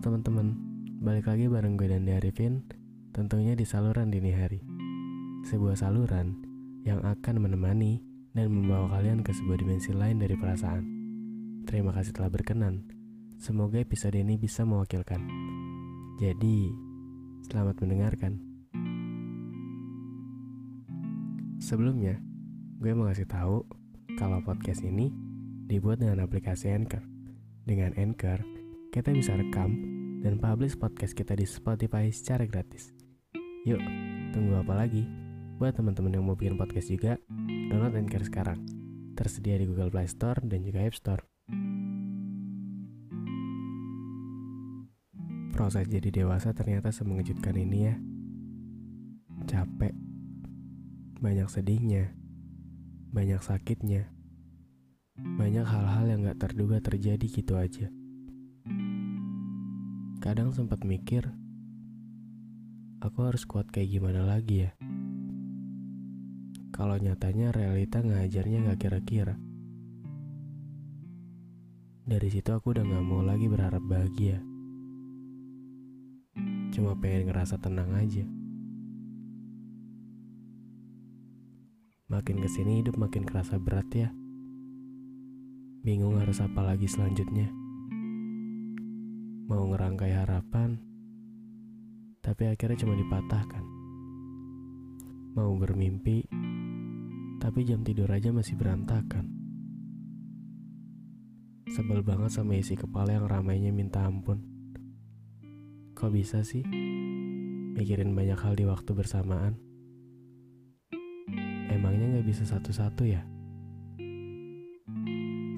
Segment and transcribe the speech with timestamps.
[0.00, 0.56] Teman-teman,
[1.04, 2.64] balik lagi bareng gue dan Arifin,
[3.12, 4.64] tentunya di saluran dini hari.
[5.44, 6.40] Sebuah saluran
[6.88, 8.00] yang akan menemani
[8.32, 10.84] dan membawa kalian ke sebuah dimensi lain dari perasaan.
[11.68, 12.88] Terima kasih telah berkenan.
[13.36, 15.20] Semoga episode ini bisa mewakilkan.
[16.16, 16.72] Jadi,
[17.52, 18.40] selamat mendengarkan.
[21.60, 22.16] Sebelumnya,
[22.80, 23.68] gue mau kasih tahu
[24.16, 25.12] kalau podcast ini
[25.68, 27.04] dibuat dengan aplikasi Anchor.
[27.68, 28.59] Dengan Anchor,
[28.90, 29.70] kita bisa rekam
[30.18, 32.90] dan publish podcast kita di Spotify secara gratis.
[33.62, 33.78] Yuk,
[34.34, 35.06] tunggu apa lagi?
[35.62, 37.14] Buat teman-teman yang mau bikin podcast juga,
[37.70, 38.58] download Anchor sekarang.
[39.14, 41.22] Tersedia di Google Play Store dan juga App Store.
[45.54, 47.94] Proses jadi dewasa ternyata semengejutkan ini ya.
[49.46, 49.94] Capek,
[51.22, 52.10] banyak sedihnya,
[53.14, 54.10] banyak sakitnya,
[55.14, 57.86] banyak hal-hal yang gak terduga terjadi gitu aja.
[60.20, 61.32] Kadang sempat mikir,
[63.00, 64.76] aku harus kuat kayak gimana lagi ya?
[66.76, 69.40] Kalau nyatanya realita ngajarnya gak kira-kira.
[72.04, 74.44] Dari situ aku udah gak mau lagi berharap bahagia.
[76.76, 78.28] Cuma pengen ngerasa tenang aja.
[82.12, 84.12] Makin ke sini hidup makin kerasa berat ya.
[85.80, 87.69] Bingung harus apa lagi selanjutnya
[89.50, 90.78] mau ngerangkai harapan,
[92.22, 93.64] tapi akhirnya cuma dipatahkan.
[95.34, 96.22] Mau bermimpi,
[97.42, 99.26] tapi jam tidur aja masih berantakan.
[101.66, 104.38] Sebel banget sama isi kepala yang ramainya minta ampun.
[105.98, 106.62] Kok bisa sih?
[107.74, 109.58] Mikirin banyak hal di waktu bersamaan.
[111.74, 113.26] Emangnya gak bisa satu-satu ya?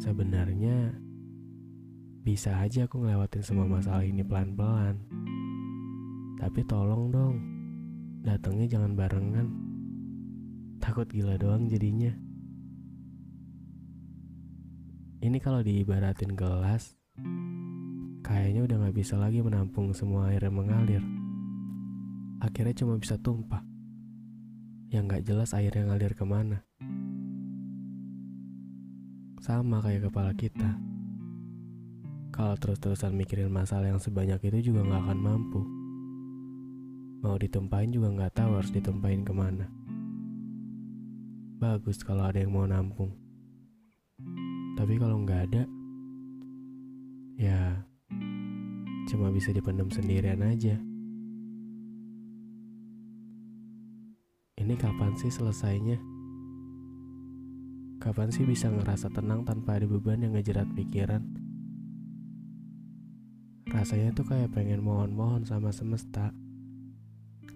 [0.00, 0.96] Sebenarnya
[2.22, 4.94] bisa aja aku ngelewatin semua masalah ini pelan-pelan.
[6.38, 7.36] Tapi tolong dong,
[8.22, 9.50] datangnya jangan barengan.
[10.78, 12.14] Takut gila doang jadinya.
[15.22, 16.94] Ini kalau diibaratin gelas,
[18.22, 21.02] kayaknya udah gak bisa lagi menampung semua air yang mengalir.
[22.38, 23.66] Akhirnya cuma bisa tumpah.
[24.94, 26.62] Yang gak jelas air yang ngalir ke mana.
[29.42, 30.91] Sama kayak kepala kita
[32.32, 35.60] kalau terus-terusan mikirin masalah yang sebanyak itu juga nggak akan mampu.
[37.20, 39.68] Mau ditumpahin juga nggak tahu harus ditumpahin ke mana.
[41.60, 43.12] Bagus kalau ada yang mau nampung.
[44.80, 45.62] Tapi kalau nggak ada,
[47.36, 47.84] ya
[49.12, 50.80] cuma bisa dipendam sendirian aja.
[54.56, 56.00] Ini kapan sih selesainya?
[58.00, 61.41] Kapan sih bisa ngerasa tenang tanpa ada beban yang ngejerat pikiran?
[63.70, 66.34] Rasanya tuh kayak pengen mohon-mohon sama semesta.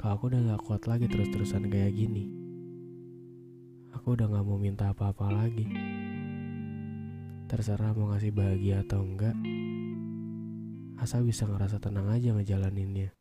[0.00, 2.24] Kalau aku udah gak kuat lagi terus-terusan kayak gini.
[3.92, 5.68] Aku udah gak mau minta apa-apa lagi.
[7.52, 9.36] Terserah mau ngasih bahagia atau enggak.
[10.96, 13.12] Asal bisa ngerasa tenang aja ngejalaninnya.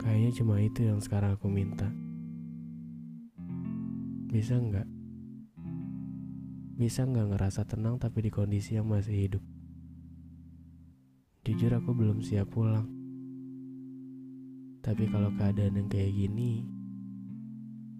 [0.00, 1.92] Kayaknya cuma itu yang sekarang aku minta.
[4.32, 4.88] Bisa nggak?
[6.80, 9.44] Bisa nggak ngerasa tenang tapi di kondisi yang masih hidup?
[11.52, 12.88] Jujur aku belum siap pulang.
[14.80, 16.64] Tapi kalau keadaan yang kayak gini,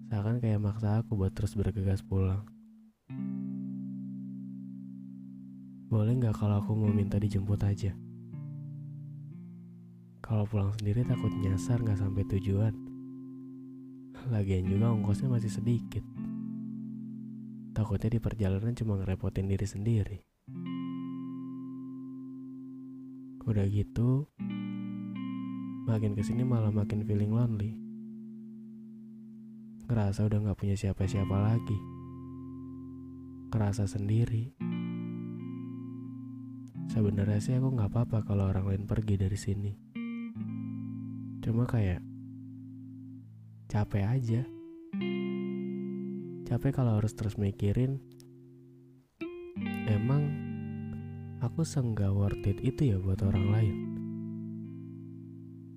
[0.09, 2.49] seakan kayak maksa aku buat terus bergegas pulang.
[5.85, 7.93] Boleh nggak kalau aku mau minta dijemput aja?
[10.25, 12.73] Kalau pulang sendiri takut nyasar nggak sampai tujuan.
[14.33, 16.01] Lagian juga ongkosnya masih sedikit.
[17.77, 20.32] Takutnya di perjalanan cuma ngerepotin diri sendiri.
[23.43, 24.31] Udah gitu,
[25.83, 27.75] makin ke sini malah makin feeling lonely.
[29.83, 31.75] Ngerasa udah gak punya siapa-siapa lagi.
[33.51, 34.55] Ngerasa sendiri.
[36.87, 39.71] Sebenarnya sih aku gak apa-apa kalau orang lain pergi dari sini.
[41.43, 41.99] Cuma kayak
[43.67, 44.41] capek aja.
[46.47, 47.99] Capek kalau harus terus mikirin
[49.91, 50.52] emang
[51.43, 53.75] aku seenggak worth it itu ya buat orang lain.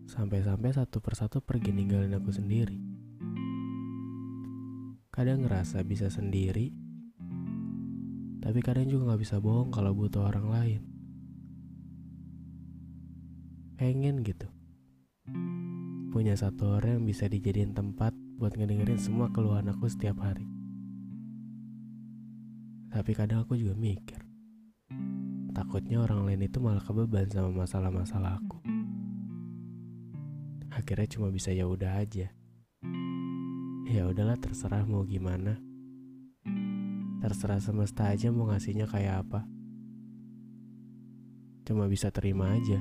[0.07, 2.79] Sampai-sampai satu persatu pergi ninggalin aku sendiri.
[5.11, 6.71] Kadang ngerasa bisa sendiri,
[8.39, 10.83] tapi kadang juga gak bisa bohong kalau butuh orang lain.
[13.75, 14.47] Pengen gitu.
[16.15, 20.47] Punya satu orang yang bisa dijadiin tempat buat ngedengerin semua keluhan aku setiap hari.
[22.95, 24.26] Tapi kadang aku juga mikir,
[25.57, 28.61] takutnya orang lain itu malah kebeban sama masalah-masalah aku.
[30.69, 32.29] Akhirnya cuma bisa ya udah aja.
[33.89, 35.57] Ya udahlah terserah mau gimana.
[37.25, 39.49] Terserah semesta aja mau ngasihnya kayak apa.
[41.65, 42.77] Cuma bisa terima aja.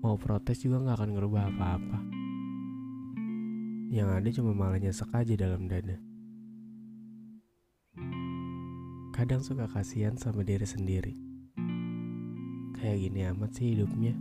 [0.00, 1.98] Mau protes juga gak akan ngerubah apa-apa.
[3.92, 6.00] Yang ada cuma malah nyesek aja dalam dada.
[9.12, 11.12] Kadang suka kasihan sama diri sendiri.
[12.80, 14.16] Kayak gini amat sih hidupnya.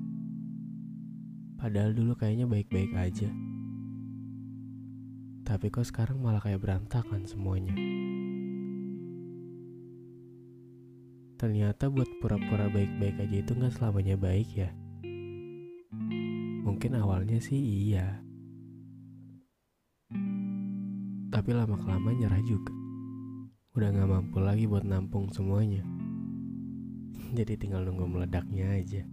[1.56, 3.32] Padahal dulu kayaknya baik-baik aja.
[5.48, 7.72] Tapi kok sekarang malah kayak berantakan semuanya.
[11.40, 14.76] Ternyata buat pura-pura baik-baik aja itu gak selamanya baik ya.
[16.68, 18.20] Mungkin awalnya sih iya.
[21.32, 22.81] Tapi lama-kelamaan nyerah juga
[23.72, 25.80] udah gak mampu lagi buat nampung semuanya.
[27.32, 29.08] Jadi tinggal nunggu meledaknya aja.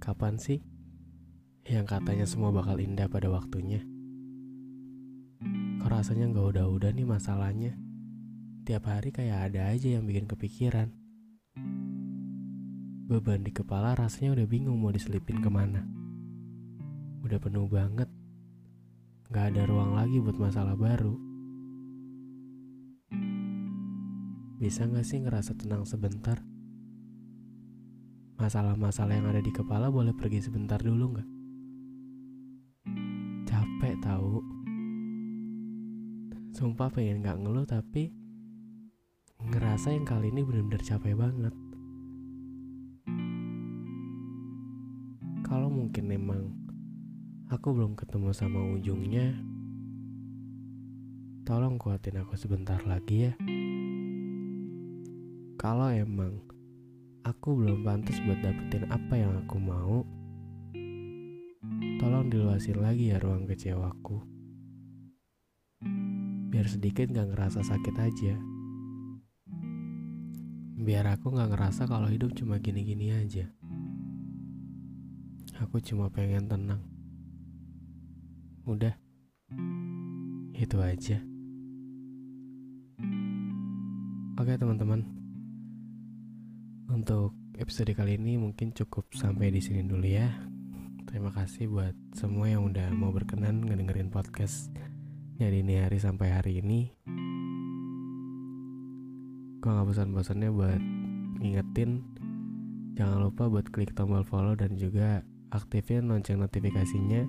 [0.00, 0.64] Kapan sih
[1.68, 3.84] yang katanya semua bakal indah pada waktunya?
[5.84, 7.76] Kok rasanya gak udah-udah nih masalahnya?
[8.64, 10.88] Tiap hari kayak ada aja yang bikin kepikiran.
[13.04, 15.84] Beban di kepala rasanya udah bingung mau diselipin ke mana.
[17.20, 18.08] Udah penuh banget.
[19.28, 21.33] Gak ada ruang lagi buat masalah baru.
[24.64, 26.40] Bisa gak sih ngerasa tenang sebentar?
[28.40, 31.28] Masalah-masalah yang ada di kepala boleh pergi sebentar dulu gak?
[33.44, 34.40] Capek tahu.
[36.56, 38.08] Sumpah pengen gak ngeluh tapi
[39.44, 41.52] ngerasa yang kali ini bener-bener capek banget.
[45.44, 46.56] Kalau mungkin emang
[47.52, 49.28] aku belum ketemu sama ujungnya,
[51.44, 53.36] tolong kuatin aku sebentar lagi ya.
[55.64, 56.44] Kalau emang
[57.24, 60.04] aku belum pantas buat dapetin apa yang aku mau,
[61.96, 64.20] tolong diluasin lagi ya ruang kecewaku.
[66.52, 68.36] Biar sedikit gak ngerasa sakit aja.
[70.84, 73.48] Biar aku gak ngerasa kalau hidup cuma gini-gini aja.
[75.64, 76.84] Aku cuma pengen tenang.
[78.68, 78.92] Udah,
[80.52, 81.24] itu aja.
[84.36, 85.23] Oke teman-teman,
[86.90, 90.28] untuk episode kali ini mungkin cukup sampai di sini dulu ya.
[91.08, 94.72] Terima kasih buat semua yang udah mau berkenan ngedengerin podcast
[95.38, 96.90] dari ini hari sampai hari ini.
[99.64, 100.82] Gue gak bosan-bosannya buat
[101.40, 102.04] ngingetin
[103.00, 105.24] Jangan lupa buat klik tombol follow dan juga
[105.56, 107.24] aktifin lonceng notifikasinya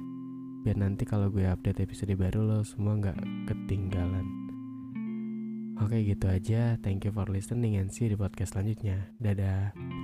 [0.68, 3.16] Biar nanti kalau gue update episode baru lo semua gak
[3.48, 4.45] ketinggalan
[5.76, 9.12] Oke gitu aja, thank you for listening and see you di podcast selanjutnya.
[9.20, 9.95] Dadah.